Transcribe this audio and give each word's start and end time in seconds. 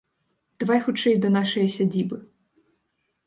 Давай 0.63 0.79
хутчэй 0.85 1.15
да 1.25 1.31
нашае 1.37 1.65
сядзібы. 1.75 2.17